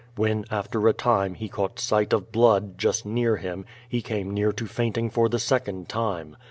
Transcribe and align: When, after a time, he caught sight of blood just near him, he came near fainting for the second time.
When, 0.15 0.45
after 0.49 0.87
a 0.87 0.93
time, 0.93 1.35
he 1.35 1.47
caught 1.47 1.79
sight 1.79 2.11
of 2.11 2.31
blood 2.31 2.79
just 2.79 3.05
near 3.05 3.37
him, 3.37 3.65
he 3.87 4.01
came 4.01 4.33
near 4.33 4.51
fainting 4.51 5.11
for 5.11 5.29
the 5.29 5.37
second 5.37 5.89
time. 5.89 6.37